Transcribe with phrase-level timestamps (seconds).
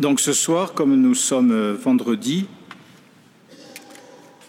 [0.00, 2.46] Donc ce soir, comme nous sommes vendredi,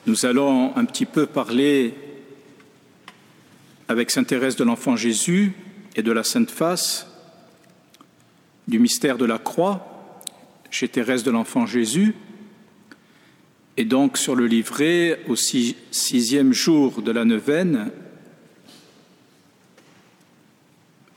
[0.07, 1.93] nous allons un petit peu parler
[3.87, 5.53] avec Sainte Thérèse de l'Enfant Jésus
[5.95, 7.07] et de la Sainte Face
[8.67, 10.23] du mystère de la croix
[10.71, 12.15] chez Thérèse de l'Enfant Jésus,
[13.77, 17.91] et donc sur le livret au sixième jour de la neuvaine,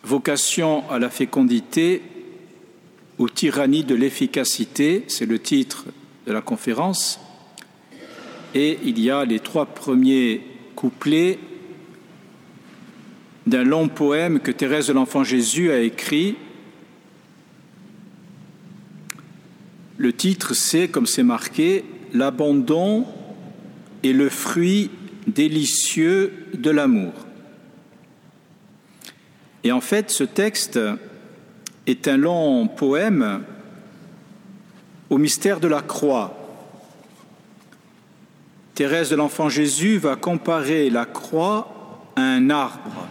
[0.04, 2.00] Vocation à la fécondité
[3.19, 5.86] ou tyrannie de l'efficacité, c'est le titre
[6.26, 7.21] de la conférence,
[8.54, 10.43] et il y a les trois premiers
[10.75, 11.39] couplets
[13.46, 16.36] d'un long poème que Thérèse de l'Enfant Jésus a écrit.
[19.96, 23.04] Le titre, c'est, comme c'est marqué, L'abandon
[24.03, 24.90] et le fruit
[25.26, 27.12] délicieux de l'amour.
[29.64, 30.79] Et en fait, ce texte
[31.88, 33.42] est un long poème
[35.10, 36.36] au mystère de la croix.
[38.75, 43.08] Thérèse de l'Enfant Jésus va comparer la croix à un arbre.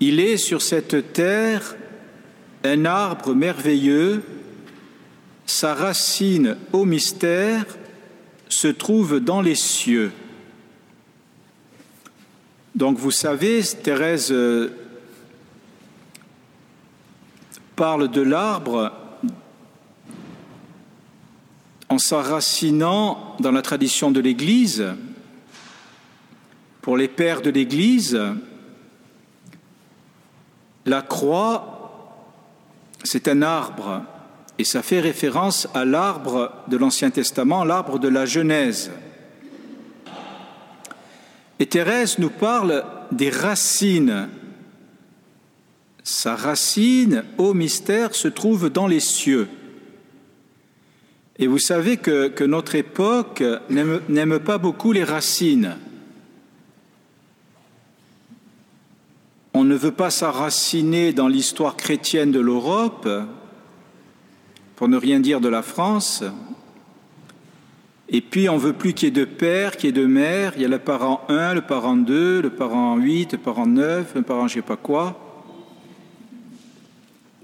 [0.00, 1.74] Il est sur cette terre
[2.64, 4.22] un arbre merveilleux,
[5.46, 7.64] sa racine au mystère
[8.48, 10.12] se trouve dans les cieux.
[12.74, 14.32] Donc vous savez, Thérèse
[17.76, 18.92] parle de l'arbre
[21.88, 24.84] en s'enracinant dans la tradition de l'Église.
[26.82, 28.20] Pour les pères de l'Église,
[30.86, 32.16] la croix,
[33.04, 34.02] c'est un arbre,
[34.58, 38.90] et ça fait référence à l'arbre de l'Ancien Testament, l'arbre de la Genèse.
[41.58, 44.28] Et Thérèse nous parle des racines
[46.04, 49.48] sa racine au mystère se trouve dans les cieux.
[51.38, 55.76] Et vous savez que, notre époque n'aime pas beaucoup les racines.
[59.54, 63.08] On ne veut pas s'enraciner dans l'histoire chrétienne de l'Europe,
[64.76, 66.22] pour ne rien dire de la France.
[68.08, 70.52] Et puis on veut plus qu'il y ait de père, qu'il y ait de mère.
[70.56, 74.14] Il y a le parent 1, le parent 2, le parent 8, le parent 9,
[74.16, 75.23] le parent je ne sais pas quoi.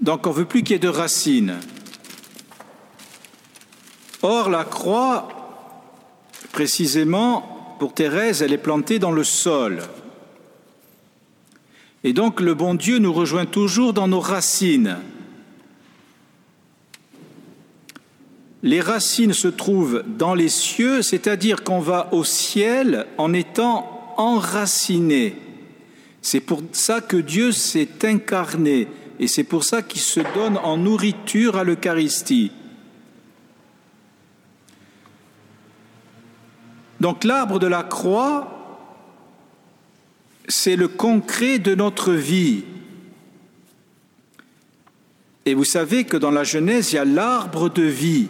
[0.01, 1.57] Donc on ne veut plus qu'il y ait de racines.
[4.23, 5.27] Or, la croix,
[6.51, 9.81] précisément, pour Thérèse, elle est plantée dans le sol.
[12.03, 14.97] Et donc le bon Dieu nous rejoint toujours dans nos racines.
[18.63, 25.35] Les racines se trouvent dans les cieux, c'est-à-dire qu'on va au ciel en étant enraciné.
[26.21, 28.87] C'est pour ça que Dieu s'est incarné,
[29.21, 32.51] et c'est pour ça qu'il se donne en nourriture à l'Eucharistie.
[36.99, 38.97] Donc l'arbre de la croix,
[40.47, 42.63] c'est le concret de notre vie.
[45.45, 48.27] Et vous savez que dans la Genèse, il y a l'arbre de vie.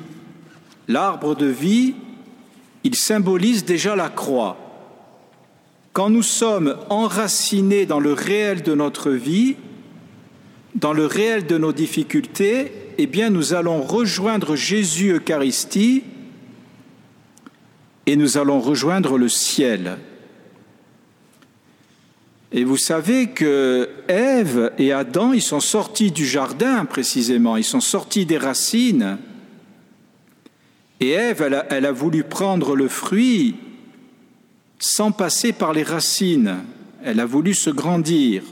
[0.90, 1.96] L'arbre de vie,
[2.84, 4.58] il symbolise déjà la croix.
[5.94, 9.56] Quand nous sommes enracinés dans le réel de notre vie,
[10.76, 16.04] dans le réel de nos difficultés, eh bien, nous allons rejoindre Jésus Eucharistie
[18.06, 19.98] et nous allons rejoindre le ciel.
[22.52, 27.80] Et vous savez que Ève et Adam, ils sont sortis du jardin précisément, ils sont
[27.80, 29.18] sortis des racines.
[31.00, 33.56] Et Ève, elle a, elle a voulu prendre le fruit
[34.80, 36.58] sans passer par les racines.
[37.04, 38.44] Elle a voulu se grandir.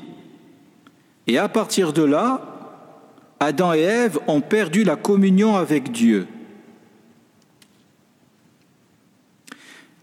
[1.29, 2.41] Et à partir de là,
[3.39, 6.25] Adam et Ève ont perdu la communion avec Dieu.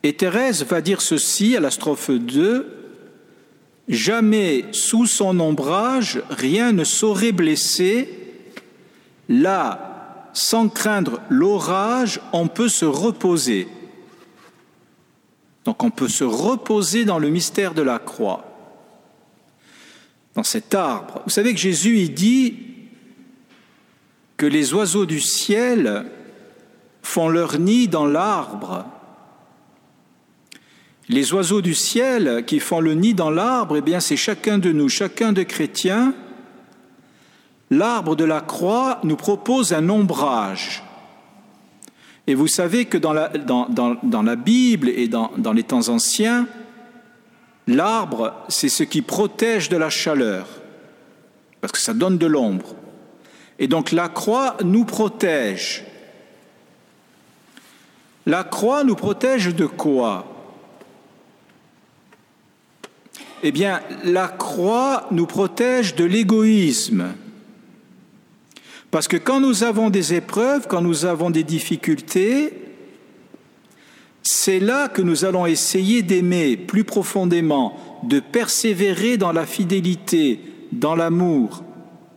[0.04, 2.74] Et Thérèse va dire ceci à la strophe 2,
[3.88, 8.08] Jamais sous son ombrage rien ne saurait blesser,
[9.28, 13.66] là, sans craindre l'orage, on peut se reposer.
[15.64, 18.55] Donc on peut se reposer dans le mystère de la croix
[20.36, 21.22] dans cet arbre.
[21.24, 22.54] Vous savez que Jésus, il dit
[24.36, 26.04] que les oiseaux du ciel
[27.02, 28.84] font leur nid dans l'arbre.
[31.08, 34.72] Les oiseaux du ciel qui font le nid dans l'arbre, eh bien, c'est chacun de
[34.72, 36.12] nous, chacun de chrétiens.
[37.70, 40.82] L'arbre de la croix nous propose un ombrage.
[42.26, 46.46] Et vous savez que dans la, dans, la Bible et dans les temps anciens,
[47.66, 50.46] L'arbre, c'est ce qui protège de la chaleur,
[51.60, 52.74] parce que ça donne de l'ombre.
[53.58, 55.84] Et donc la croix nous protège.
[58.24, 60.26] La croix nous protège de quoi?
[63.42, 67.14] Eh bien, la croix nous protège de l'égoïsme.
[68.90, 72.65] Parce que quand nous avons des épreuves, quand nous avons des difficultés,
[74.28, 80.40] c'est là que nous allons essayer d'aimer plus profondément, de persévérer dans la fidélité,
[80.72, 81.62] dans l'amour,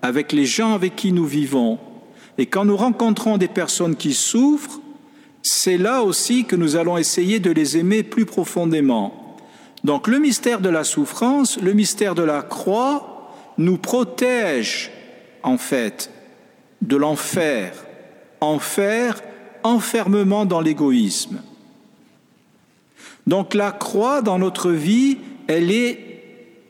[0.02, 1.78] avec les gens avec qui nous vivons.
[2.40, 4.80] Et quand nous rencontrons des personnes qui souffrent,
[5.44, 9.38] c'est là aussi que nous allons essayer de les aimer plus profondément.
[9.84, 14.90] Donc le mystère de la souffrance, le mystère de la croix, nous protège
[15.44, 16.10] en fait
[16.82, 17.72] de l'enfer,
[18.42, 19.22] enfer,
[19.64, 21.42] enfermement dans l'égoïsme.
[23.28, 25.18] Donc la croix dans notre vie,
[25.48, 26.10] elle est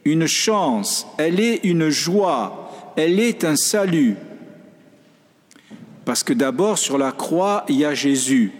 [0.05, 4.15] une chance, elle est une joie, elle est un salut.
[6.05, 8.51] Parce que d'abord sur la croix, il y a Jésus.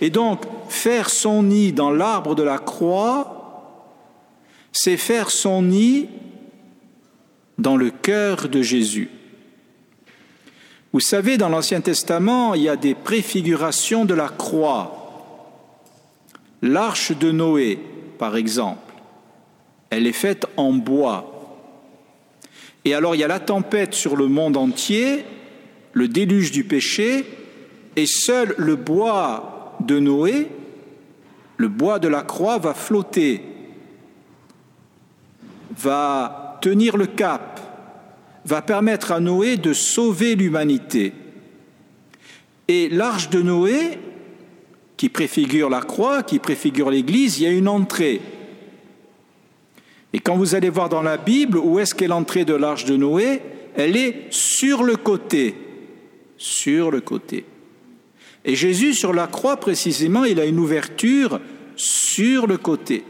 [0.00, 3.38] Et donc, faire son nid dans l'arbre de la croix,
[4.72, 6.08] c'est faire son nid
[7.58, 9.10] dans le cœur de Jésus.
[10.92, 14.97] Vous savez, dans l'Ancien Testament, il y a des préfigurations de la croix.
[16.62, 17.78] L'arche de Noé,
[18.18, 18.92] par exemple,
[19.90, 21.34] elle est faite en bois.
[22.84, 25.24] Et alors il y a la tempête sur le monde entier,
[25.92, 27.24] le déluge du péché,
[27.96, 30.48] et seul le bois de Noé,
[31.56, 33.42] le bois de la croix va flotter,
[35.76, 37.60] va tenir le cap,
[38.44, 41.12] va permettre à Noé de sauver l'humanité.
[42.68, 43.98] Et l'arche de Noé,
[44.98, 48.20] qui préfigure la croix, qui préfigure l'Église, il y a une entrée.
[50.12, 52.96] Et quand vous allez voir dans la Bible où est-ce qu'est l'entrée de l'arche de
[52.96, 53.40] Noé,
[53.76, 55.54] elle est sur le côté,
[56.36, 57.44] sur le côté.
[58.44, 61.40] Et Jésus, sur la croix précisément, il a une ouverture
[61.76, 63.04] sur le côté.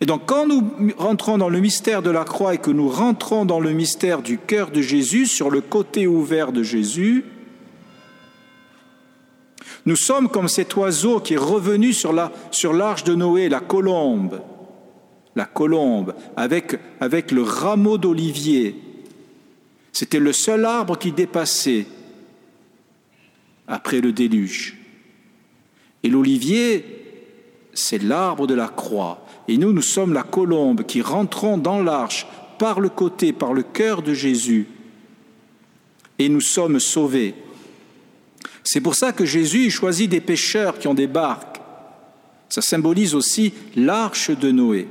[0.00, 0.62] Et donc quand nous
[0.96, 4.38] rentrons dans le mystère de la croix et que nous rentrons dans le mystère du
[4.38, 7.24] cœur de Jésus, sur le côté ouvert de Jésus,
[9.86, 14.40] nous sommes comme cet oiseau qui est revenu sur l'arche de Noé, la colombe,
[15.34, 18.76] la colombe, avec, avec le rameau d'olivier.
[19.92, 21.86] C'était le seul arbre qui dépassait
[23.66, 24.76] après le déluge.
[26.02, 26.84] Et l'olivier,
[27.72, 29.26] c'est l'arbre de la croix.
[29.48, 32.26] Et nous, nous sommes la colombe qui rentrons dans l'arche
[32.58, 34.66] par le côté, par le cœur de Jésus.
[36.18, 37.34] Et nous sommes sauvés.
[38.64, 41.60] C'est pour ça que Jésus choisit des pêcheurs qui ont des barques.
[42.48, 44.88] Ça symbolise aussi l'arche de Noé.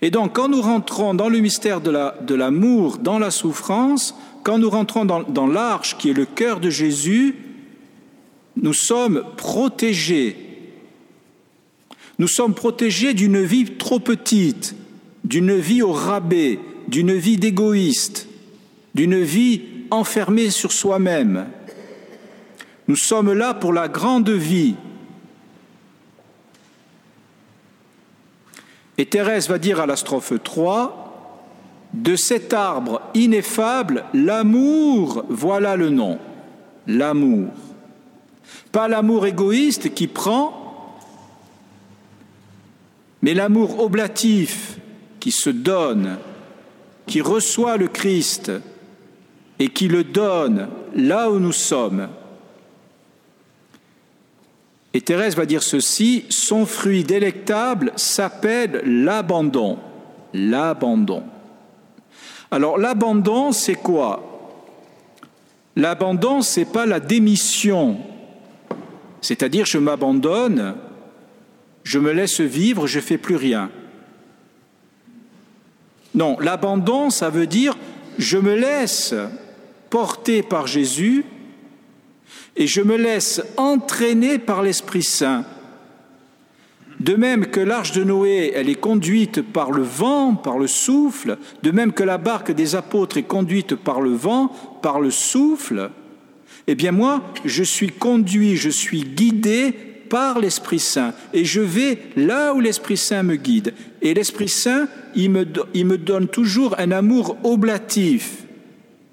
[0.00, 4.70] Et donc, quand nous rentrons dans le mystère de l'amour, dans la souffrance, quand nous
[4.70, 7.36] rentrons dans, l'arche qui est le cœur de Jésus,
[8.56, 10.36] nous sommes protégés.
[12.18, 14.74] Nous sommes protégés d'une vie trop petite,
[15.24, 16.58] d'une vie au rabais,
[16.88, 18.28] d'une vie d'égoïste,
[18.94, 21.46] d'une vie enfermée sur soi-même.
[22.92, 24.74] Nous sommes là pour la grande vie.
[28.98, 31.40] Et Thérèse va dire à la strophe 3,
[31.94, 36.18] de cet arbre ineffable, l'amour, voilà le nom,
[36.86, 37.48] l'amour.
[38.72, 40.98] Pas l'amour égoïste qui prend,
[43.22, 44.76] mais l'amour oblatif
[45.18, 46.18] qui se donne,
[47.06, 48.52] qui reçoit le Christ
[49.58, 52.08] et qui le donne là où nous sommes.
[54.94, 59.78] Et Thérèse va dire ceci, son fruit délectable s'appelle l'abandon,
[60.34, 61.22] l'abandon.
[62.50, 64.28] Alors l'abandon, c'est quoi?
[65.76, 67.98] L'abandon, c'est pas la démission,
[69.22, 70.74] c'est-à-dire je m'abandonne,
[71.82, 73.70] je me laisse vivre, je fais plus rien.
[76.14, 77.78] Non, l'abandon, ça veut dire
[78.18, 79.14] je me laisse
[79.88, 81.24] porter par Jésus
[82.56, 85.44] et je me laisse entraîner par l'Esprit Saint.
[87.00, 91.38] De même que l'arche de Noé, elle est conduite par le vent, par le souffle,
[91.62, 95.90] de même que la barque des apôtres est conduite par le vent, par le souffle,
[96.66, 99.72] eh bien moi, je suis conduit, je suis guidé
[100.08, 103.74] par l'Esprit Saint, et je vais là où l'Esprit Saint me guide.
[104.02, 108.44] Et l'Esprit Saint, il me, il me donne toujours un amour oblatif,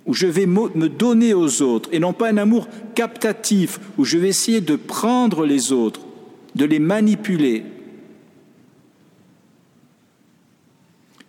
[0.09, 4.17] où je vais me donner aux autres, et non pas un amour captatif, où je
[4.17, 6.01] vais essayer de prendre les autres,
[6.55, 7.63] de les manipuler.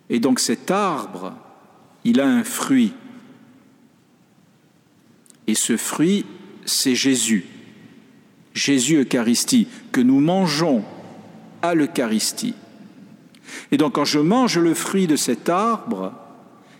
[0.09, 1.35] Et donc cet arbre
[2.03, 2.93] il a un fruit.
[5.45, 6.25] Et ce fruit,
[6.65, 7.45] c'est Jésus.
[8.55, 10.83] Jésus Eucharistie, que nous mangeons
[11.61, 12.55] à l'Eucharistie.
[13.71, 16.13] Et donc quand je mange le fruit de cet arbre,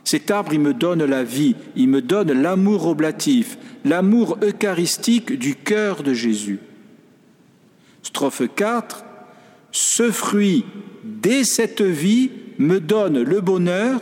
[0.03, 5.55] cet arbre, il me donne la vie, il me donne l'amour oblatif, l'amour eucharistique du
[5.55, 6.59] cœur de Jésus.
[8.03, 9.05] Strophe 4.
[9.71, 10.65] Ce fruit,
[11.03, 13.99] dès cette vie, me donne le bonheur,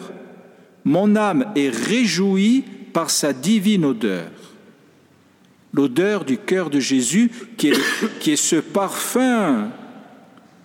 [0.83, 2.63] mon âme est réjouie
[2.93, 4.31] par sa divine odeur.
[5.73, 7.79] L'odeur du cœur de Jésus qui est,
[8.19, 9.69] qui est ce parfum,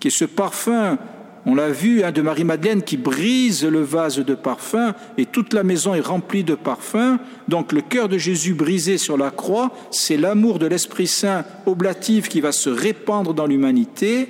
[0.00, 0.98] qui est ce parfum
[1.46, 5.62] on l'a vu, hein, de Marie-Madeleine qui brise le vase de parfum et toute la
[5.62, 7.18] maison est remplie de parfum.
[7.48, 12.28] Donc le cœur de Jésus brisé sur la croix, c'est l'amour de l'Esprit Saint oblatif
[12.28, 14.28] qui va se répandre dans l'humanité.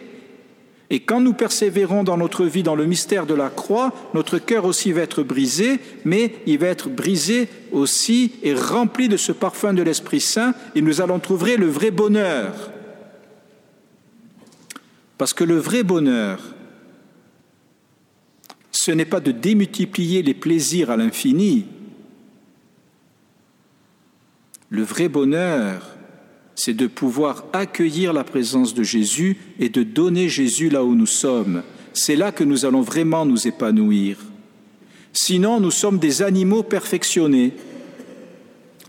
[0.91, 4.65] Et quand nous persévérons dans notre vie dans le mystère de la croix, notre cœur
[4.65, 9.73] aussi va être brisé, mais il va être brisé aussi et rempli de ce parfum
[9.73, 12.71] de l'Esprit Saint, et nous allons trouver le vrai bonheur.
[15.17, 16.54] Parce que le vrai bonheur,
[18.85, 21.65] ce n'est pas de démultiplier les plaisirs à l'infini.
[24.69, 25.97] Le vrai bonheur,
[26.55, 31.07] c'est de pouvoir accueillir la présence de Jésus et de donner Jésus là où nous
[31.07, 31.63] sommes.
[31.95, 34.19] C'est là que nous allons vraiment nous épanouir.
[35.15, 37.55] Sinon, nous sommes des animaux perfectionnés,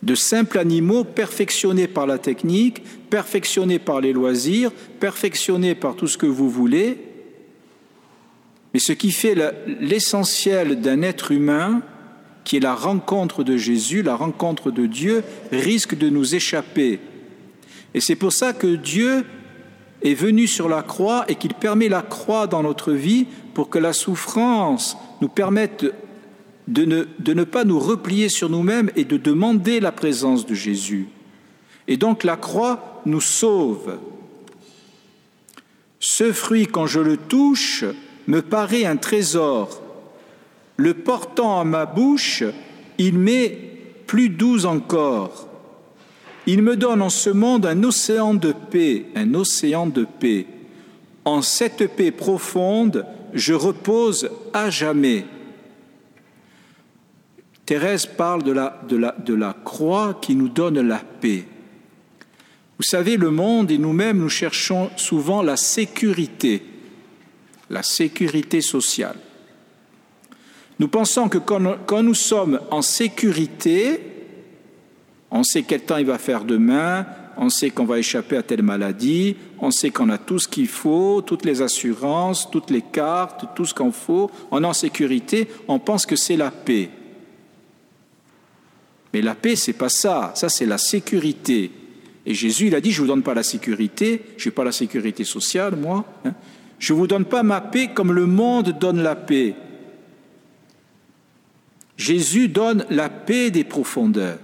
[0.03, 6.17] de simples animaux perfectionnés par la technique, perfectionnés par les loisirs, perfectionnés par tout ce
[6.17, 6.97] que vous voulez,
[8.75, 9.38] mais ce qui fait
[9.79, 11.82] l'essentiel d'un être humain,
[12.44, 17.00] qui est la rencontre de Jésus, la rencontre de Dieu, risque de nous échapper.
[17.94, 19.24] Et c'est pour ça que Dieu
[20.01, 23.79] est venu sur la croix et qu'il permet la croix dans notre vie pour que
[23.79, 25.86] la souffrance nous permette
[26.67, 31.08] de ne, pas nous replier sur nous-mêmes et de demander la présence de Jésus.
[31.88, 34.00] Et donc la croix nous sauve.
[36.01, 37.86] Ce fruit, quand je le touche,
[38.27, 39.82] me paraît un trésor.
[40.77, 42.44] Le portant à ma bouche,
[42.98, 43.58] il m'est
[44.08, 45.48] plus doux encore.
[46.48, 50.46] Il me donne en ce monde un océan de paix, un océan de paix.
[51.24, 55.25] En cette paix profonde, je repose à jamais.
[57.65, 61.46] Thérèse parle de la, de la, de la croix qui nous donne la paix.
[62.77, 66.62] Vous savez, le monde et nous-mêmes, nous cherchons souvent la sécurité
[67.69, 69.17] la sécurité sociale.
[70.79, 74.01] Nous pensons que quand, nous sommes en sécurité,
[75.31, 77.05] on sait quel temps il va faire demain,
[77.38, 80.67] on sait qu'on va échapper à telle maladie, on sait qu'on a tout ce qu'il
[80.67, 85.48] faut, toutes les assurances, toutes les cartes, tout ce qu'il faut, on est en sécurité,
[85.67, 86.89] on pense que c'est la paix.
[89.13, 91.72] Mais la paix, c'est pas ça, ça c'est la sécurité.
[92.25, 94.63] Et Jésus, il a dit, je ne vous donne pas la sécurité, je n'ai pas
[94.63, 96.03] la sécurité sociale, moi.
[96.25, 96.34] Hein.
[96.79, 99.55] Je ne vous donne pas ma paix comme le monde donne la paix.
[101.98, 104.39] Jésus donne la paix des profondeurs.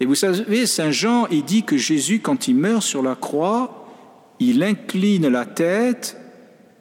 [0.00, 3.86] Et vous savez, Saint Jean, il dit que Jésus, quand il meurt sur la croix,
[4.40, 6.18] il incline la tête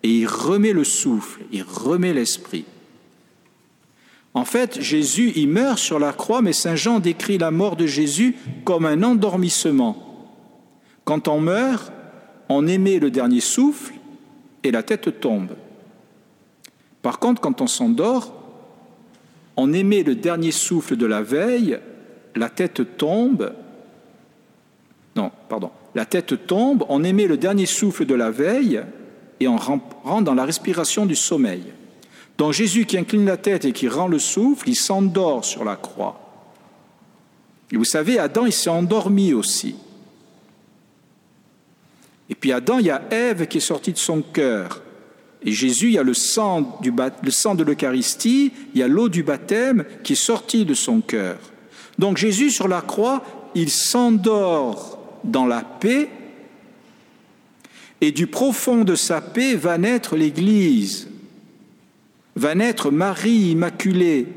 [0.02, 2.66] et il remet le souffle, il remet l'esprit.
[4.34, 7.86] En fait, Jésus, il meurt sur la croix, mais Saint Jean décrit la mort de
[7.86, 10.32] Jésus comme un endormissement.
[11.06, 11.94] Quand on meurt,
[12.50, 13.94] on émet le dernier souffle
[14.64, 15.56] et la tête tombe.
[17.02, 18.34] Par contre, quand on s'endort,
[19.58, 21.80] on émet le dernier souffle de la veille,
[22.36, 23.54] la tête tombe.
[25.16, 25.72] Non, pardon.
[25.96, 28.82] La tête tombe, on émet le dernier souffle de la veille
[29.40, 31.66] et on rentre dans la respiration du sommeil.
[32.38, 35.76] Donc Jésus qui incline la tête et qui rend le souffle, il s'endort sur la
[35.76, 36.20] croix.
[37.72, 39.76] Et vous savez, Adam, il s'est endormi aussi.
[42.30, 44.82] Et puis Adam, il y a Ève qui est sortie de son cœur.
[45.46, 48.88] Et Jésus, il y a le sang, du, le sang de l'Eucharistie, il y a
[48.88, 51.38] l'eau du baptême qui est sortie de son cœur.
[52.00, 53.24] Donc Jésus, sur la croix,
[53.56, 56.10] il s'endort dans la paix,
[58.02, 61.08] et du profond de sa paix va naître l'Église,
[62.36, 64.28] va naître Marie Immaculée.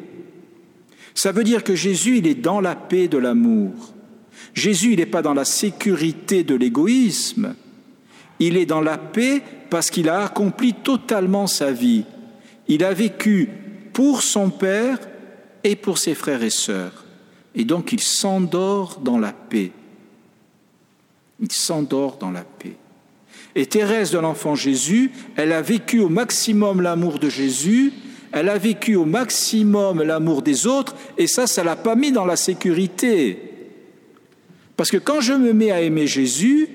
[1.14, 3.94] Ça veut dire que Jésus, il est dans la paix de l'amour.
[4.54, 7.54] Jésus, il n'est pas dans la sécurité de l'égoïsme,
[8.38, 12.04] il est dans la paix parce qu'il a accompli totalement sa vie.
[12.68, 13.48] Il a vécu
[13.92, 14.98] pour son Père
[15.64, 17.04] et pour ses frères et sœurs.
[17.54, 19.72] Et donc il s'endort dans la paix.
[21.40, 22.76] Il s'endort dans la paix.
[23.54, 27.92] Et Thérèse de l'enfant Jésus, elle a vécu au maximum l'amour de Jésus,
[28.32, 32.26] Elle a vécu au maximum l'amour des autres et ça, ça l'a pas mis dans
[32.26, 33.38] la sécurité.
[34.76, 36.68] Parce que quand je me mets à aimer Jésus,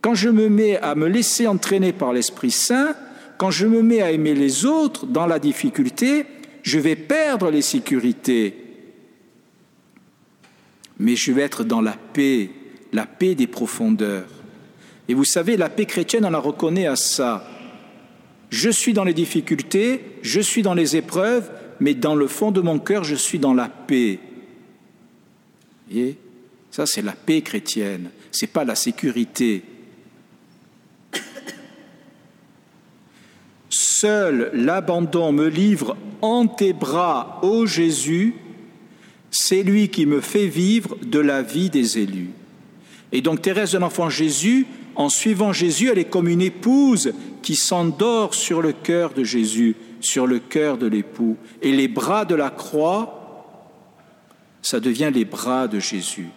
[0.00, 2.94] quand je me mets à me laisser entraîner par l'Esprit Saint,
[3.38, 6.26] quand je me mets à aimer les autres dans la difficulté,
[6.62, 8.56] je vais perdre les sécurités.
[10.98, 12.50] Mais je vais être dans la paix,
[12.92, 14.28] la paix des profondeurs.
[15.08, 17.46] Et vous savez, la paix chrétienne, on la reconnaît à ça.
[18.50, 21.50] Je suis dans les difficultés, je suis dans les épreuves,
[21.80, 24.18] mais dans le fond de mon cœur, je suis dans la paix.
[25.92, 26.16] Et
[26.70, 29.62] ça, c'est la paix chrétienne, ce n'est pas la sécurité.
[33.98, 38.34] Seul l'abandon me livre en tes bras, ô Jésus,
[39.30, 42.30] c'est lui qui me fait vivre de la vie des élus.
[43.12, 47.56] Et donc Thérèse de l'Enfant Jésus, en suivant Jésus, elle est comme une épouse qui
[47.56, 51.38] s'endort sur le cœur de Jésus, sur le cœur de l'époux.
[51.62, 53.48] Et les bras de la croix,
[54.60, 56.28] ça devient les bras de Jésus.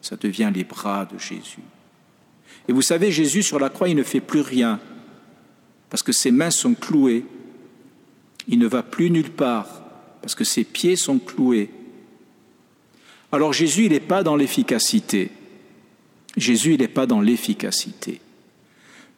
[0.00, 1.64] Ça devient les bras de Jésus.
[2.68, 4.78] Et vous savez, Jésus sur la croix, il ne fait plus rien,
[5.94, 7.24] parce que ses mains sont clouées.
[8.48, 9.84] Il ne va plus nulle part,
[10.22, 11.70] parce que ses pieds sont cloués.
[13.30, 15.30] Alors Jésus, il n'est pas dans l'efficacité.
[16.36, 18.20] Jésus, il n'est pas dans l'efficacité.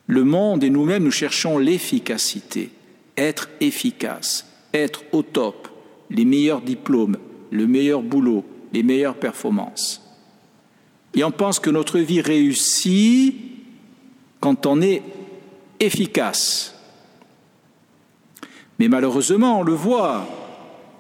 [0.07, 2.69] Le monde et nous-mêmes, nous cherchons l'efficacité,
[3.17, 5.69] être efficace, être au top,
[6.11, 7.17] les meilleurs diplômes,
[7.53, 10.03] le meilleur boulot, les meilleures performances.
[11.15, 13.35] Et on pense que notre vie réussit
[14.41, 15.01] quand on est
[15.81, 16.75] efficace.
[18.79, 20.27] Mais malheureusement, on le voit,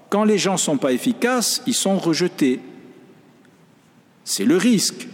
[0.09, 2.61] quand les gens ne sont pas efficaces, ils sont rejetés.
[4.25, 5.07] C'est le risque.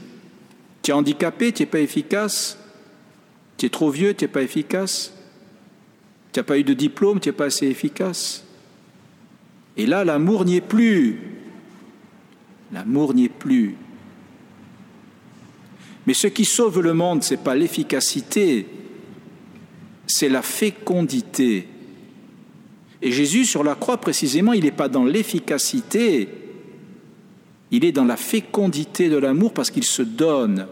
[0.82, 2.58] Tu es handicapé, tu n'es pas efficace.
[3.56, 5.12] Tu es trop vieux, tu n'es pas efficace.
[6.32, 8.44] Tu n'as pas eu de diplôme, tu n'es pas assez efficace.
[9.76, 11.20] Et là, l'amour n'y est plus.
[12.72, 13.76] L'amour n'y est plus.
[16.06, 18.66] Mais ce qui sauve le monde, ce n'est pas l'efficacité,
[20.06, 21.68] c'est la fécondité.
[23.00, 26.28] Et Jésus, sur la croix, précisément, il n'est pas dans l'efficacité,
[27.70, 30.66] il est dans la fécondité de l'amour parce qu'il se donne.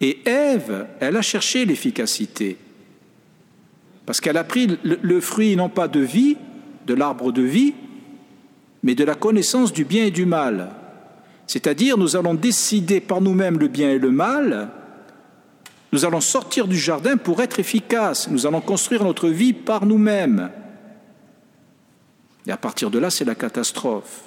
[0.00, 2.56] Et Ève, elle a cherché l'efficacité.
[4.06, 6.36] Parce qu'elle a pris le, fruit non pas de vie,
[6.86, 7.74] de l'arbre de vie,
[8.82, 10.70] mais de la connaissance du bien et du mal.
[11.46, 14.70] C'est-à-dire, nous allons décider par nous-mêmes le bien et le mal,
[15.92, 20.50] nous allons sortir du jardin pour être efficaces, nous allons construire notre vie par nous-mêmes.
[22.46, 24.22] Et à partir de là, c'est la catastrophe.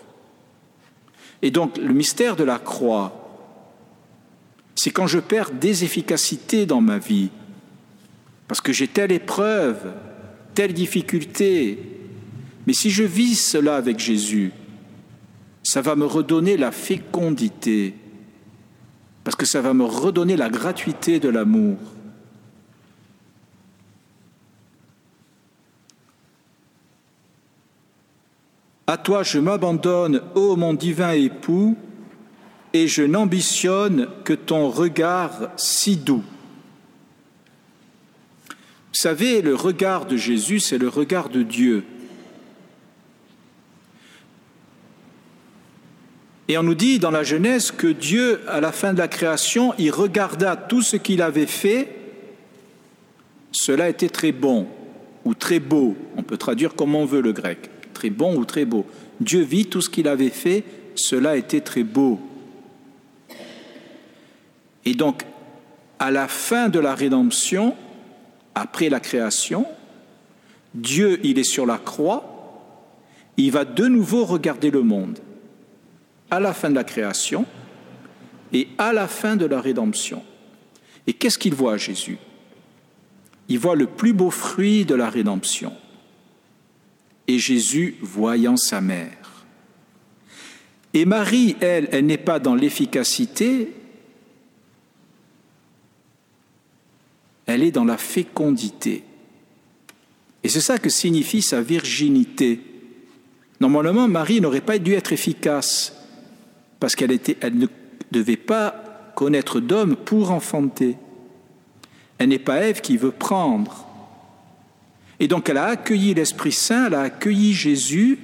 [1.42, 3.24] Et donc, le mystère de la croix,
[4.76, 7.30] c'est quand je perds des efficacités dans ma vie,
[8.48, 9.94] parce que j'ai telle épreuve,
[10.54, 11.80] telle difficulté.
[12.68, 14.52] Mais si je vis cela avec Jésus,
[15.64, 17.96] ça va me redonner la fécondité,
[19.24, 21.78] parce que ça va me redonner la gratuité de l'amour.
[28.88, 31.78] À toi je m'abandonne, ô mon divin époux,
[32.74, 36.24] et je n'ambitionne que ton regard si doux.
[38.94, 41.84] Vous savez, le regard de Jésus, c'est le regard de Dieu.
[46.48, 49.74] Et on nous dit dans la Genèse que Dieu, à la fin de la création,
[49.78, 51.88] il regarda tout ce qu'il avait fait.
[53.52, 54.68] Cela était très bon
[55.24, 55.96] ou très beau.
[56.18, 57.70] On peut traduire comme on veut le grec.
[57.94, 58.86] Très bon ou très beau.
[59.22, 60.64] Dieu vit tout ce qu'il avait fait.
[60.96, 62.20] Cela était très beau.
[64.86, 65.24] Et donc,
[66.00, 67.76] à la fin de la rédemption,
[68.56, 69.66] après la création,
[70.74, 72.30] Dieu, il est sur la croix,
[73.38, 75.20] il va de nouveau regarder le monde,
[76.34, 77.46] à la fin de la création
[78.52, 80.24] et à la fin de la rédemption.
[81.06, 82.18] Et qu'est-ce qu'il voit, Jésus?
[83.50, 85.74] Il voit le plus beau fruit de la rédemption.
[87.28, 89.46] Et Jésus voyant sa mère.
[90.96, 93.72] Et Marie, elle, elle n'est pas dans l'efficacité,
[97.46, 99.04] elle est dans la fécondité.
[100.44, 102.60] Et c'est ça que signifie sa virginité.
[103.60, 106.03] Normalement, Marie n'aurait pas dû être efficace
[106.84, 107.68] parce qu'elle elle ne
[108.12, 110.98] devait pas connaître d'homme pour enfanter.
[112.18, 113.88] Elle n'est pas Ève qui veut prendre.
[115.18, 118.20] Et donc elle a accueilli l'Esprit Saint, elle a accueilli Jésus.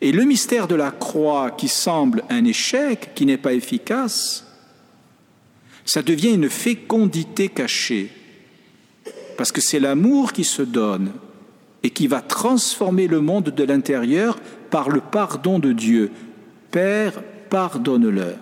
[0.00, 4.44] Et le mystère de la croix qui semble un échec, qui n'est pas efficace,
[5.84, 8.10] ça devient une fécondité cachée.
[9.36, 11.12] parce que c'est l'amour qui se donne
[11.84, 16.10] et qui va transformer le monde de l'intérieur par le pardon de Dieu.
[16.72, 18.38] Père, pardonne-leur.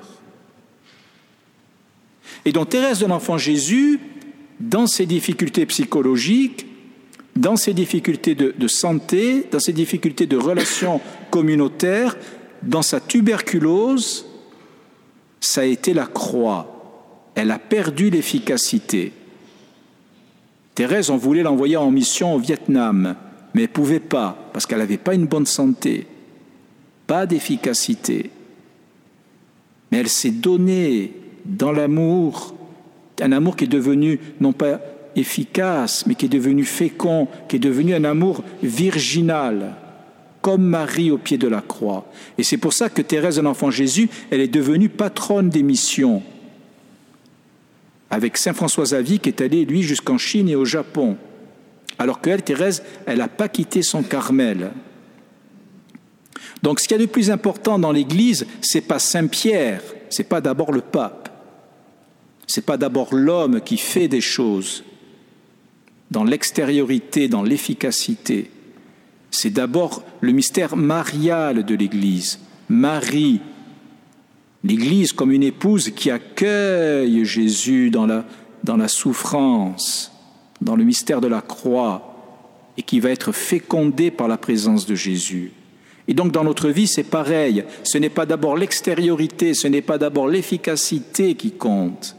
[2.47, 4.01] Et donc Thérèse de l'Enfant Jésus,
[4.61, 6.67] dans ses difficultés psychologiques,
[7.37, 12.17] dans ses difficultés de, santé, dans ses difficultés de relations communautaires,
[12.63, 14.27] dans sa tuberculose,
[15.41, 17.31] ça a été la croix.
[17.35, 19.13] Elle a perdu l'efficacité.
[20.75, 23.17] Thérèse, on voulait l'envoyer en mission au Vietnam,
[23.55, 26.07] mais elle ne pouvait pas, parce qu'elle n'avait pas une bonne santé,
[27.11, 28.31] pas d'efficacité.
[29.91, 31.13] Mais elle s'est donnée
[31.45, 32.55] dans l'amour,
[33.21, 34.79] un amour qui est devenu non pas
[35.17, 39.75] efficace, mais qui est devenu fécond, qui est devenu un amour virginal,
[40.41, 42.09] comme Marie au pied de la croix.
[42.39, 46.23] Et c'est pour ça que Thérèse de l'Enfant Jésus, elle est devenue patronne des missions,
[48.09, 51.17] avec Saint François Xavier qui est allé, lui, jusqu'en Chine et au Japon.
[51.99, 54.71] Alors qu'elle, Thérèse, elle n'a pas quitté son Carmel.
[56.63, 60.29] Donc ce qu'il y a de plus important dans l'Église, c'est pas Saint Pierre, c'est
[60.29, 61.29] pas d'abord le pape,
[62.47, 64.85] c'est pas d'abord l'homme qui fait des choses
[66.11, 68.51] dans l'extériorité, dans l'efficacité.
[69.31, 72.41] C'est d'abord le mystère marial de l'Église.
[72.69, 73.41] Marie,
[74.65, 80.13] l'Église comme une épouse qui accueille Jésus dans la souffrance,
[80.61, 82.07] dans le mystère de la croix,
[82.77, 85.53] et qui va être fécondée par la présence de Jésus.
[86.11, 87.65] Et donc dans notre vie, c'est pareil.
[87.85, 92.17] Ce n'est pas d'abord l'extériorité, ce n'est pas d'abord l'efficacité qui compte.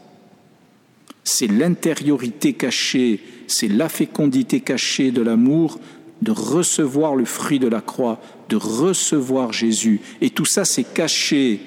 [1.26, 5.78] C'est l'intériorité cachée, c'est la fécondité cachée de l'amour,
[6.22, 10.00] de recevoir le fruit de la croix, de recevoir Jésus.
[10.22, 11.60] Et tout ça, c'est caché.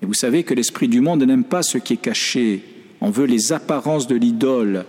[0.00, 2.62] Et vous savez que l'esprit du monde n'aime pas ce qui est caché.
[3.02, 4.86] On veut les apparences de l'idole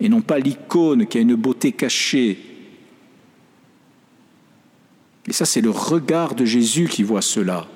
[0.00, 2.38] et non pas l'icône qui a une beauté cachée.
[5.28, 7.66] Et ça, c'est le regard de Jésus qui voit cela,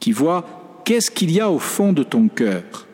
[0.00, 2.86] qui voit qu'est-ce qu'il y a au fond de ton cœur.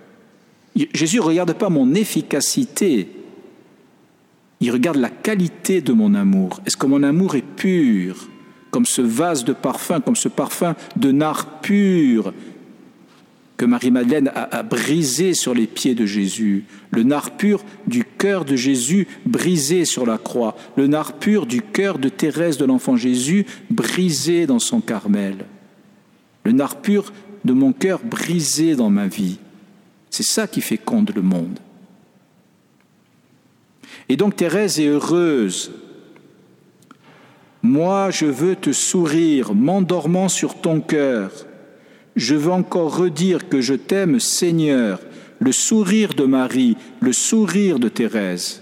[0.95, 3.09] Jésus ne regarde pas mon efficacité,
[4.61, 6.61] il regarde la qualité de mon amour.
[6.67, 8.29] Est-ce que mon amour est pur,
[8.71, 12.33] comme ce vase de parfum, comme ce parfum de nard pur
[13.59, 18.45] que Marie-Madeleine a, a, brisé sur les pieds de Jésus, le nard pur du cœur
[18.45, 22.97] de Jésus brisé sur la croix, le nard pur du cœur de Thérèse de l'enfant
[22.97, 25.45] Jésus brisé dans son Carmel,
[26.45, 27.13] le nard pur
[27.45, 29.39] de mon cœur brisé dans ma vie.
[30.09, 31.59] C'est ça qui féconde le monde.
[34.09, 35.73] Et donc Thérèse est heureuse.
[37.63, 41.48] Moi, je veux te sourire, m'endormant sur ton cœur.
[42.19, 44.99] Je veux encore redire que je t'aime, Seigneur,
[45.39, 48.61] le sourire de Marie, le sourire de Thérèse.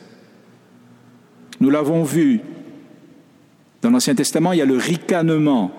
[1.61, 2.41] Nous l'avons vu.
[3.81, 5.73] Dans l'Ancien Testament, il y a le ricanement.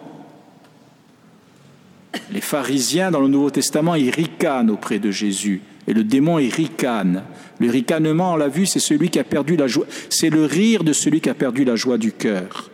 [2.31, 5.61] Les pharisiens, dans le Nouveau Testament, ils ricanent auprès de Jésus.
[5.85, 7.25] Et le démon, il ricane.
[7.59, 9.85] Le ricanement, on l'a vu, c'est celui qui a perdu la joie.
[10.09, 12.71] C'est le rire de celui qui a perdu la joie du cœur.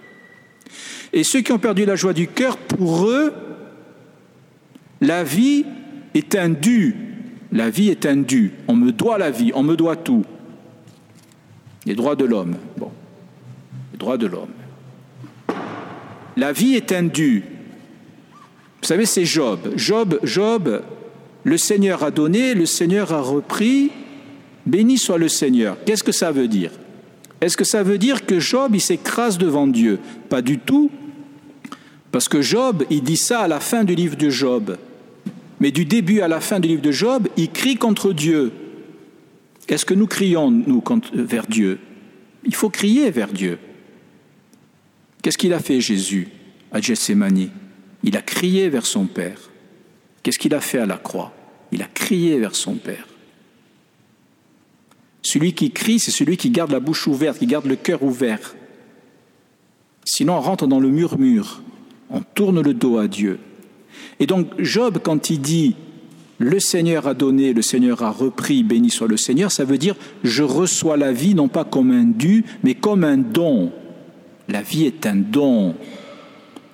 [1.12, 3.34] Et ceux qui ont perdu la joie du cœur, pour eux,
[5.04, 5.66] la vie
[6.13, 6.96] est un dû.
[7.52, 8.54] La vie est un dû.
[8.68, 10.26] On me doit la vie, on me doit tout.
[11.86, 12.56] Les droits de l'homme.
[12.78, 12.92] Bon.
[13.92, 14.54] Les droits de l'homme.
[16.38, 17.44] La vie est un dû.
[18.82, 19.74] Vous savez, c'est Job.
[19.76, 20.82] Job, Job,
[21.44, 23.92] le Seigneur a donné, le Seigneur a repris,
[24.66, 25.78] béni soit le Seigneur.
[25.86, 26.72] Qu'est-ce que ça veut dire?
[27.42, 30.00] Est-ce que ça veut dire que Job, il s'écrase devant Dieu?
[30.30, 30.89] Pas du tout.
[32.12, 34.78] Parce que Job, il dit ça à la fin du livre de Job.
[35.63, 38.52] Mais du début à la fin du livre de Job, il crie contre Dieu.
[39.69, 41.80] Est-ce que nous crions, nous, vers Dieu?
[42.43, 43.58] Il faut crier vers Dieu.
[45.21, 46.28] Qu'est-ce qu'il a fait, Jésus,
[46.73, 47.47] à Gethsemane?
[48.04, 49.39] Il a crié vers son Père.
[50.21, 51.34] Qu'est-ce qu'il a fait à la croix?
[51.71, 53.08] Il a crié vers son Père.
[55.21, 58.54] Celui qui crie, c'est celui qui garde la bouche ouverte, qui garde le cœur ouvert.
[60.04, 61.62] Sinon, on rentre dans le murmure,
[62.10, 63.39] on tourne le dos à Dieu.
[64.19, 65.75] Et donc, Job, quand il dit
[66.39, 69.95] le Seigneur a donné, le Seigneur a repris, béni soit le Seigneur, ça veut dire
[70.23, 73.71] je reçois la vie non pas comme un dû, mais comme un don.
[74.49, 75.75] La vie est un don.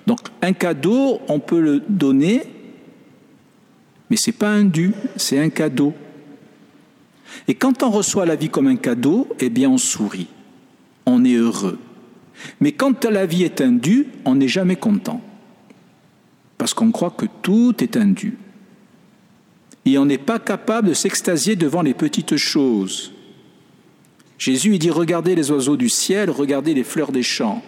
[0.06, 2.42] Donc, un cadeau, on peut le donner,
[4.08, 5.94] mais ce n'est pas un dû, c'est un cadeau.
[7.46, 10.26] Et quand on reçoit la vie comme un cadeau, eh bien on sourit,
[11.06, 11.78] on est heureux.
[12.60, 15.20] Mais quand la vie est un dû, on n'est jamais content.
[16.60, 18.36] Parce qu'on croit que tout est un dû.
[19.86, 23.14] Et on n'est pas capable de s'extasier devant les petites choses.
[24.36, 27.62] Jésus il dit regardez les oiseaux du ciel, regardez les fleurs des champs.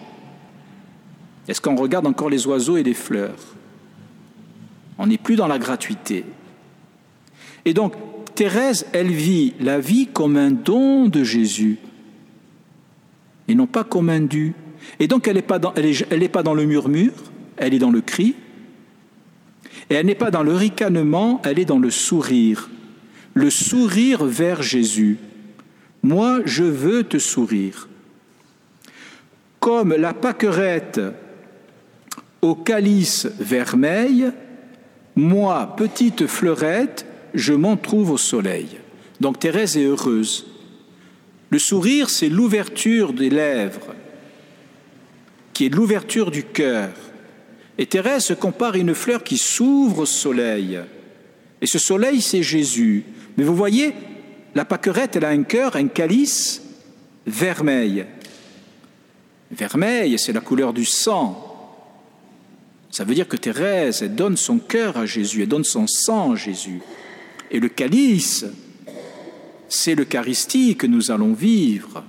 [1.47, 3.39] Est-ce qu'on regarde encore les oiseaux et les fleurs?
[4.99, 6.23] On n'est plus dans la gratuité.
[7.65, 7.95] Et donc,
[8.35, 11.79] Thérèse, elle vit la vie comme un don de Jésus
[13.47, 14.53] et non pas comme un dû.
[14.99, 17.13] Et donc, elle n'est pas, pas dans le murmure,
[17.57, 18.35] elle est dans le cri.
[19.93, 22.67] Et elle n'est pas dans le ricanement, elle est dans le sourire.
[23.35, 25.19] Le sourire vers Jésus.
[26.01, 27.87] Moi, je veux te sourire.
[29.59, 30.99] Comme la pâquerette
[32.41, 34.31] au calice vermeil,
[35.15, 38.79] moi, petite fleurette, je m'en trouve au soleil.
[39.21, 40.47] Donc Thérèse est heureuse.
[41.51, 43.93] Le sourire, c'est l'ouverture des lèvres,
[45.53, 46.89] qui est l'ouverture du cœur.
[47.77, 50.79] Et Thérèse se compare à une fleur qui s'ouvre au soleil.
[51.61, 53.03] Et ce soleil, c'est Jésus.
[53.37, 53.93] Mais vous voyez,
[54.55, 56.61] la pâquerette, elle a un cœur, un calice
[57.25, 58.05] vermeil.
[59.51, 61.49] Vermeil, c'est la couleur du sang.
[62.91, 66.33] Ça veut dire que Thérèse, elle donne son cœur à Jésus, elle donne son sang
[66.33, 66.81] à Jésus.
[67.49, 68.45] Et le calice,
[69.67, 72.03] c'est l'Eucharistie que nous allons vivre.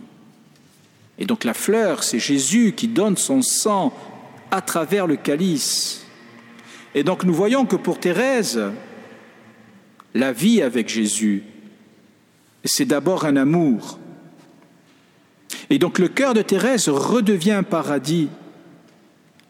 [1.19, 3.95] Et donc la fleur, c'est Jésus qui donne son sang
[4.55, 6.07] à travers le calice.
[6.95, 8.61] Et donc nous voyons que pour Thérèse,
[10.15, 11.43] la vie avec Jésus,
[12.65, 13.99] c'est d'abord un amour.
[15.71, 18.29] Et donc le cœur de Thérèse redevient un paradis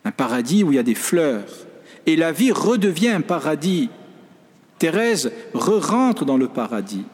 [0.05, 1.49] un paradis où il y a des fleurs.
[2.07, 3.89] Et la vie redevient un paradis.
[4.79, 7.05] Thérèse re-rentre dans le paradis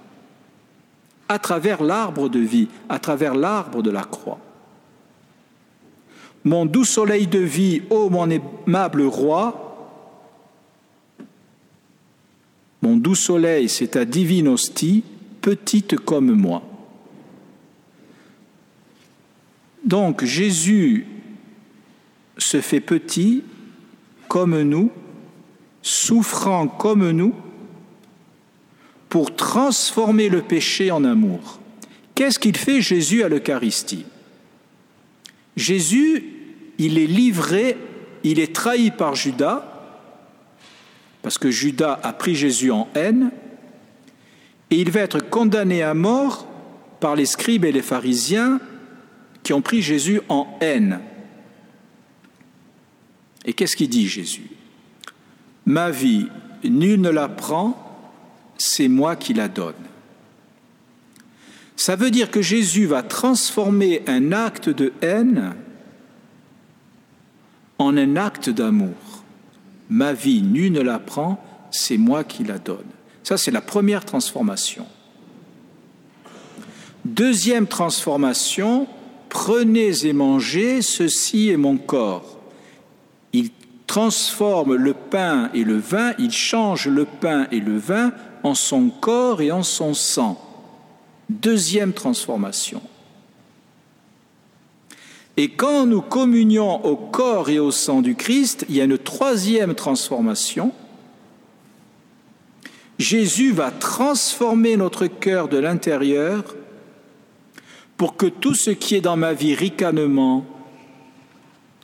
[1.28, 4.40] à travers l'arbre de vie, à travers l'arbre de la croix.
[6.44, 9.70] Mon doux soleil de vie, ô mon aimable roi,
[12.82, 15.04] mon doux soleil, c'est ta divine hostie,
[15.42, 16.62] petite comme moi.
[19.84, 21.06] Donc Jésus
[22.38, 23.44] se fait petit
[24.28, 24.90] comme nous,
[25.82, 27.34] souffrant comme nous,
[29.08, 31.58] pour transformer le péché en amour.
[32.14, 34.06] Qu'est-ce qu'il fait Jésus à l'Eucharistie?
[35.60, 36.24] Jésus,
[36.78, 37.76] il est livré,
[38.24, 39.66] il est trahi par Judas,
[41.22, 43.30] parce que Judas a pris Jésus en haine,
[44.70, 46.48] et il va être condamné à mort
[46.98, 48.60] par les scribes et les pharisiens
[49.42, 51.00] qui ont pris Jésus en haine.
[53.44, 54.50] Et qu'est-ce qu'il dit Jésus?
[55.66, 56.28] Ma vie,
[56.64, 57.76] nul ne la prend,
[58.56, 59.89] c'est moi qui la donne.
[61.80, 65.54] Ça veut dire que Jésus va transformer un acte de haine
[67.78, 69.24] en un acte d'amour.
[69.88, 72.84] Ma vie, nul ne la prend, c'est moi qui la donne.
[73.22, 74.86] Ça, c'est la première transformation.
[77.06, 78.86] Deuxième transformation,
[79.30, 82.40] prenez et mangez, ceci est mon corps
[83.32, 83.50] il
[83.86, 88.12] transforme le pain et le vin, il change le pain et le vin
[88.42, 90.49] en son corps et en son sang.
[91.30, 92.82] Deuxième transformation.
[95.36, 98.98] Et quand nous communions au corps et au sang du Christ, il y a une
[98.98, 100.72] troisième transformation.
[102.98, 106.56] Jésus va transformer notre cœur de l'intérieur
[107.96, 110.44] pour que tout ce qui est dans ma vie ricanement,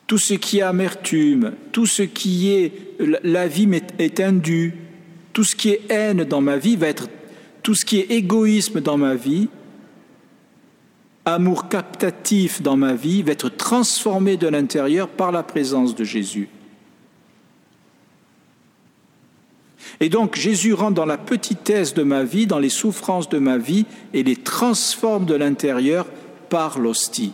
[0.08, 3.68] tout ce qui est amertume, tout ce qui est la vie
[4.00, 4.74] est indue,
[5.32, 7.08] tout ce qui est haine dans ma vie va être,
[7.66, 9.48] tout ce qui est égoïsme dans ma vie,
[11.24, 16.48] amour captatif dans ma vie va être transformé de l'intérieur par la présence de Jésus.
[19.98, 23.58] Et donc Jésus rentre dans la petitesse de ma vie, dans les souffrances de ma
[23.58, 26.06] vie, et les transforme de l'intérieur
[26.48, 27.32] par l'hostie.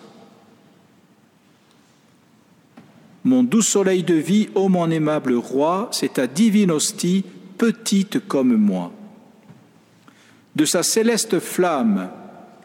[3.25, 7.23] Mon doux soleil de vie, ô mon aimable roi, c'est ta divine hostie,
[7.59, 8.93] petite comme moi.
[10.57, 12.11] De sa céleste flamme,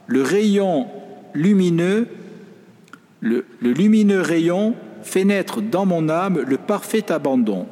[0.07, 0.87] le rayon
[1.33, 2.07] lumineux,
[3.21, 7.67] le, lumineux rayon fait naître dans mon âme le parfait abandon.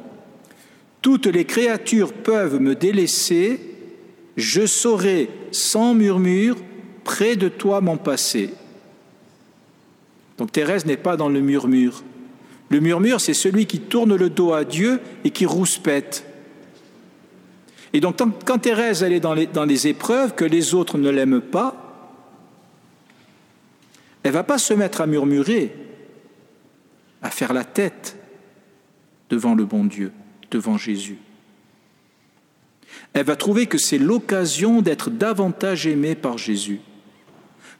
[1.02, 3.60] Toutes les créatures peuvent me délaisser,
[4.36, 6.56] je saurai sans murmure
[7.04, 8.50] près de toi mon passé.
[10.38, 12.02] Donc Thérèse n'est pas dans le murmure.
[12.68, 16.25] Le murmure, c'est celui qui tourne le dos à Dieu et qui rouspète.
[17.92, 21.40] Et donc, quand Thérèse est dans les, dans les épreuves, que les autres ne l'aiment
[21.40, 21.86] pas,
[24.22, 25.72] elle va pas se mettre à murmurer,
[27.22, 28.16] à faire la tête
[29.30, 30.12] devant le bon Dieu,
[30.50, 31.18] devant Jésus.
[33.12, 36.80] Elle va trouver que c'est l'occasion d'être davantage aimée par Jésus.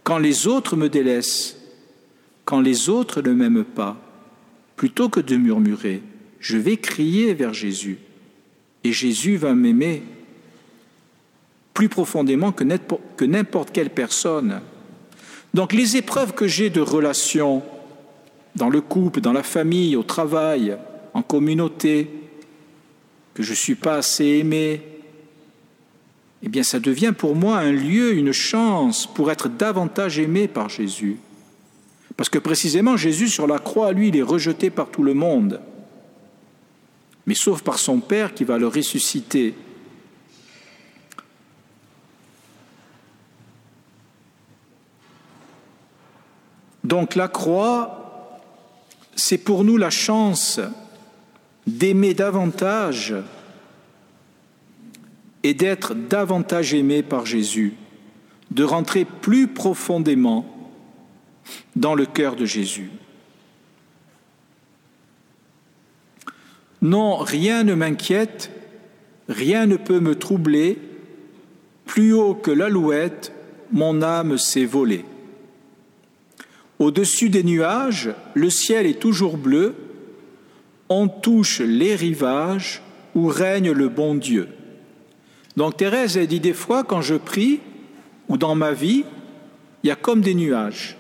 [0.05, 1.57] quand les autres me délaissent,
[2.45, 3.97] quand les autres ne m'aiment pas,
[4.77, 6.01] plutôt que de murmurer,
[6.39, 7.99] je vais crier vers Jésus
[8.87, 10.03] et Jésus va m'aimer
[11.75, 14.61] plus profondément que n'importe quelle personne.
[15.55, 17.63] Donc les épreuves que j'ai de relations
[18.55, 20.77] dans le couple, dans la famille, au travail,
[21.15, 22.09] en communauté,
[23.35, 24.81] que je ne suis pas assez aimé,
[26.43, 30.69] eh bien ça devient pour moi un lieu, une chance pour être davantage aimé par
[30.69, 31.17] Jésus.
[32.17, 35.61] Parce que précisément Jésus sur la croix, lui, il est rejeté par tout le monde,
[37.27, 39.55] mais sauf par son Père qui va le ressusciter.
[46.85, 48.41] Donc la croix,
[49.17, 50.61] c'est pour nous la chance
[51.67, 53.15] d'aimer davantage
[55.43, 57.75] et d'être davantage aimé par Jésus,
[58.53, 60.47] de rentrer plus profondément
[61.75, 62.91] dans le cœur de Jésus.
[66.87, 68.53] Non, rien ne m'inquiète,
[69.29, 70.79] rien ne peut me troubler,
[71.85, 73.33] plus haut que l'alouette,
[73.73, 75.05] mon âme s'est volée.
[76.79, 79.75] Au-dessus des nuages, le ciel est toujours bleu,
[80.89, 82.83] on touche les rivages
[83.17, 84.47] où règne le bon Dieu.
[85.57, 87.59] Donc Thérèse a dit des fois, quand je prie,
[88.29, 89.03] ou dans ma vie,
[89.83, 90.97] il y a comme des nuages.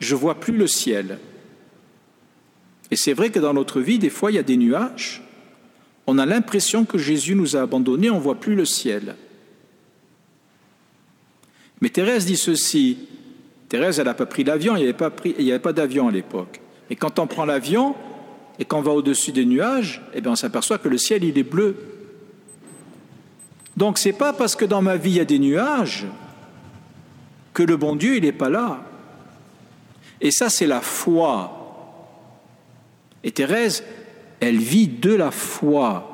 [0.00, 1.18] Je vois plus le ciel.
[2.92, 5.22] Et c'est vrai que dans notre vie, des fois, il y a des nuages.
[6.06, 9.16] On a l'impression que Jésus nous a abandonnés, on ne voit plus le ciel.
[11.80, 12.98] Mais Thérèse dit ceci.
[13.70, 16.60] Thérèse, elle n'a pas pris l'avion, il n'y avait pas, d'avion à l'époque.
[16.90, 17.94] Et quand on prend l'avion
[18.58, 21.44] et qu'on va au-dessus des nuages, eh bien, on s'aperçoit que le ciel, il est
[21.44, 21.74] bleu.
[23.74, 26.04] Donc c'est pas parce que dans ma vie il y a des nuages
[27.54, 28.84] que le bon Dieu il n'est pas là.
[30.20, 31.61] Et ça c'est la foi.
[33.24, 33.84] Et Thérèse,
[34.40, 36.08] elle vit de la foi.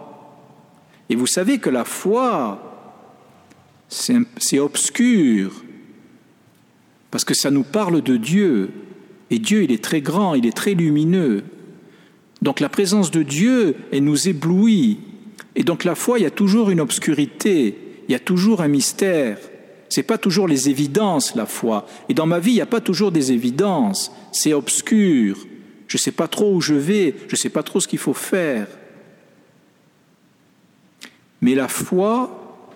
[1.08, 2.62] Et vous savez que la foi,
[3.88, 5.64] c'est obscur,
[7.10, 8.70] parce que ça nous parle de Dieu.
[9.30, 11.44] Et Dieu, il est très grand, il est très lumineux.
[12.42, 14.98] Donc la présence de Dieu, elle nous éblouit.
[15.56, 18.68] Et donc la foi, il y a toujours une obscurité, il y a toujours un
[18.68, 19.38] mystère.
[19.88, 21.86] Ce n'est pas toujours les évidences, la foi.
[22.10, 24.12] Et dans ma vie, il n'y a pas toujours des évidences.
[24.32, 25.47] C'est obscur.
[25.88, 27.98] Je ne sais pas trop où je vais, je ne sais pas trop ce qu'il
[27.98, 28.68] faut faire.
[31.40, 32.66] Mais la foi,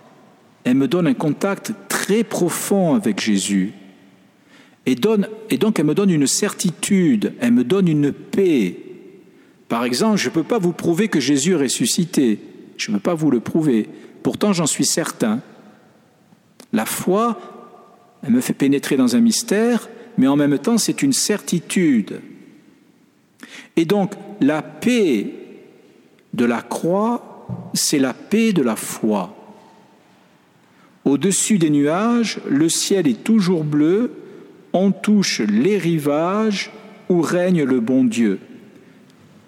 [0.64, 3.72] elle me donne un contact très profond avec Jésus.
[4.86, 8.76] Et, donne, et donc elle me donne une certitude, elle me donne une paix.
[9.68, 12.38] Par exemple, je ne peux pas vous prouver que Jésus est ressuscité.
[12.78, 13.88] Je ne peux pas vous le prouver.
[14.22, 15.40] Pourtant, j'en suis certain.
[16.72, 17.38] La foi,
[18.22, 22.20] elle me fait pénétrer dans un mystère, mais en même temps, c'est une certitude.
[23.76, 25.26] Et donc, la paix
[26.34, 29.34] de la croix, c'est la paix de la foi.
[31.04, 34.12] Au-dessus des nuages, le ciel est toujours bleu,
[34.72, 36.70] on touche les rivages
[37.08, 38.38] où règne le bon Dieu.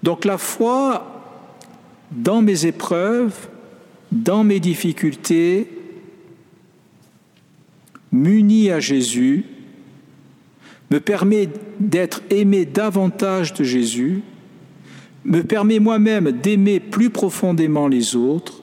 [0.02, 1.22] Donc la foi,
[2.10, 3.48] dans mes épreuves,
[4.12, 5.68] dans mes difficultés,
[8.12, 9.44] muni à Jésus,
[10.90, 11.48] me permet
[11.80, 14.22] d'être aimé davantage de Jésus,
[15.24, 18.62] me permet moi-même d'aimer plus profondément les autres,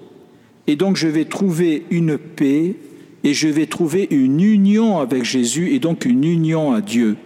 [0.67, 2.75] et donc je vais trouver une paix
[3.23, 7.17] et je vais trouver une union avec Jésus et donc une union à Dieu.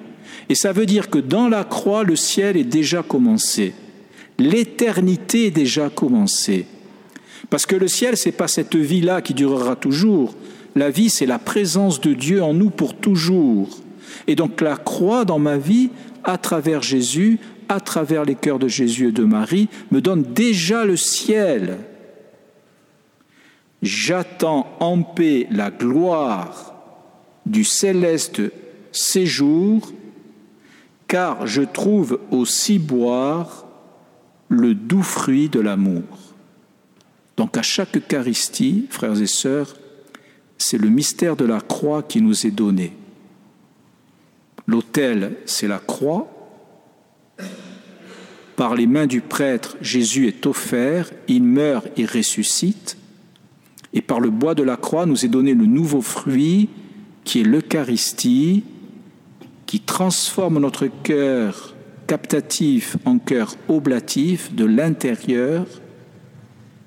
[0.49, 3.73] Et ça veut dire que dans la croix, le ciel est déjà commencé.
[4.37, 6.65] L'éternité est déjà commencée.
[7.49, 10.35] Parce que le ciel, c'est pas cette vie-là qui durera toujours.
[10.75, 13.81] La vie, c'est la présence de Dieu en nous pour toujours.
[14.27, 15.89] Et donc la croix dans ma vie,
[16.23, 20.85] à travers Jésus, à travers les cœurs de Jésus et de Marie, me donne déjà
[20.85, 21.77] le ciel.
[23.81, 26.75] J'attends en paix la gloire
[27.45, 28.41] du céleste
[28.91, 29.91] séjour,
[31.07, 33.65] car je trouve au ciboire
[34.49, 36.03] le doux fruit de l'amour.
[37.37, 39.75] Donc à chaque Eucharistie, frères et sœurs,
[40.57, 42.93] c'est le mystère de la croix qui nous est donné.
[44.67, 46.31] L'autel, c'est la croix.
[48.55, 52.97] Par les mains du prêtre, Jésus est offert, il meurt et ressuscite.
[53.93, 56.69] Et par le bois de la croix nous est donné le nouveau fruit
[57.23, 58.63] qui est l'Eucharistie,
[59.65, 61.75] qui transforme notre cœur
[62.07, 65.65] captatif en cœur oblatif de l'intérieur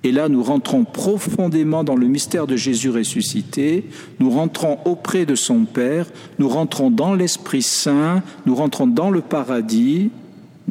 [0.04, 3.84] Et là, nous rentrons profondément dans le mystère de Jésus ressuscité,
[4.20, 6.06] nous rentrons auprès de son Père,
[6.38, 10.10] nous rentrons dans l'Esprit Saint, nous rentrons dans le paradis,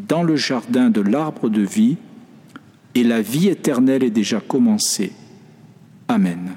[0.08, 1.98] dans le jardin de l'arbre de vie,
[2.96, 5.12] et la vie éternelle est déjà commencée.
[6.08, 6.52] Amen.